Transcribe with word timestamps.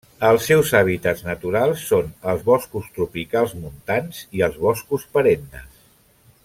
Els 0.27 0.45
seus 0.51 0.69
hàbitats 0.77 1.21
naturals 1.27 1.83
són 1.91 2.09
els 2.33 2.41
boscos 2.47 2.89
tropicals 2.97 3.55
montans 3.67 4.25
i 4.39 4.45
els 4.49 4.61
boscos 4.67 5.07
perennes. 5.19 5.81